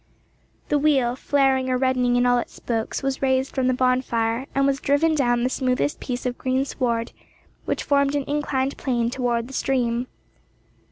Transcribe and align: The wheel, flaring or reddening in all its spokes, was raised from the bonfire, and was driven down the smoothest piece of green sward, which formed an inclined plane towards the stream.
The 0.69 0.79
wheel, 0.79 1.15
flaring 1.15 1.69
or 1.69 1.77
reddening 1.77 2.15
in 2.15 2.25
all 2.25 2.39
its 2.39 2.55
spokes, 2.55 3.03
was 3.03 3.21
raised 3.21 3.53
from 3.53 3.67
the 3.67 3.73
bonfire, 3.75 4.47
and 4.55 4.65
was 4.65 4.79
driven 4.79 5.13
down 5.13 5.43
the 5.43 5.47
smoothest 5.49 5.99
piece 5.99 6.25
of 6.25 6.39
green 6.39 6.65
sward, 6.65 7.11
which 7.65 7.83
formed 7.83 8.15
an 8.15 8.23
inclined 8.27 8.77
plane 8.77 9.11
towards 9.11 9.45
the 9.45 9.53
stream. 9.53 10.07